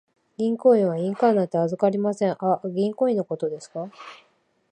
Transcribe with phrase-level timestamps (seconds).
[0.35, 2.31] 銀行員は印鑑なんて預かりません。
[2.43, 3.87] あ、銀行印のことですか。